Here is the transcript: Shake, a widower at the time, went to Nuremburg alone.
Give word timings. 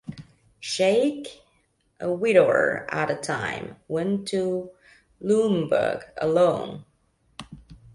Shake, 0.61 1.43
a 1.99 2.11
widower 2.11 2.87
at 2.89 3.09
the 3.09 3.15
time, 3.17 3.75
went 3.87 4.27
to 4.29 4.71
Nuremburg 5.23 6.01
alone. 6.17 6.85